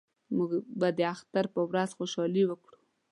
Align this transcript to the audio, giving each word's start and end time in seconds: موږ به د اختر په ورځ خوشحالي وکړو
موږ 0.35 0.51
به 0.79 0.89
د 0.97 0.99
اختر 1.13 1.45
په 1.53 1.61
ورځ 1.69 1.89
خوشحالي 1.97 2.43
وکړو 2.47 2.77